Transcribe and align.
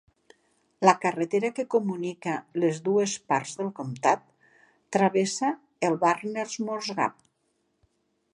La 0.87 0.93
carretera 1.01 1.51
que 1.59 1.65
comunica 1.73 2.33
les 2.63 2.79
dues 2.87 3.13
parts 3.33 3.53
del 3.61 3.71
comtat 3.81 4.25
travessa 4.99 5.53
el 5.91 6.01
Barnesmore 6.07 6.99
Gap. 7.03 7.23